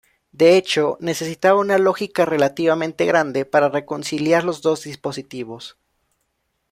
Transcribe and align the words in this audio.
De 0.31 0.57
hecho, 0.57 0.97
necesitaba 0.99 1.59
una 1.59 1.77
lógica 1.77 2.25
relativamente 2.25 3.05
grande 3.05 3.45
para 3.45 3.69
reconciliar 3.69 4.43
los 4.43 4.63
dos 4.63 4.85
dispositivos. 4.85 5.77